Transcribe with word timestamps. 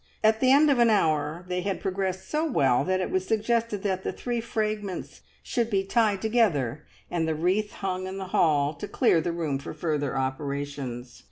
At 0.23 0.39
the 0.39 0.51
end 0.51 0.71
of 0.71 0.79
an 0.79 0.89
hour 0.89 1.45
they 1.47 1.61
had 1.61 1.79
progressed 1.79 2.27
so 2.27 2.43
well 2.43 2.83
that 2.85 2.99
it 3.01 3.11
was 3.11 3.27
suggested 3.27 3.83
that 3.83 4.03
the 4.03 4.11
three 4.11 4.41
fragments 4.41 5.21
should 5.43 5.69
be 5.69 5.83
tied 5.83 6.23
together, 6.23 6.87
and 7.11 7.27
the 7.27 7.35
wreath 7.35 7.71
hung 7.73 8.07
in 8.07 8.17
the 8.17 8.29
hall, 8.33 8.73
to 8.73 8.87
clear 8.87 9.21
the 9.21 9.31
room 9.31 9.59
for 9.59 9.75
further 9.75 10.17
operations. 10.17 11.19